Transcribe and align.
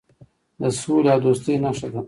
د 0.61 0.63
سولې 0.79 1.09
او 1.13 1.19
دوستۍ 1.25 1.55
نښه 1.63 1.87
ده. 1.93 1.99